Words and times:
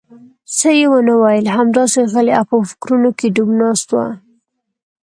څه 0.57 0.69
یې 0.79 0.85
ونه 0.91 1.13
ویل، 1.21 1.45
همداسې 1.57 1.99
غلی 2.11 2.33
او 2.39 2.45
په 2.49 2.57
فکرونو 2.69 3.09
کې 3.17 3.27
ډوب 3.35 3.49
ناست 3.61 3.87
و. 3.91 3.95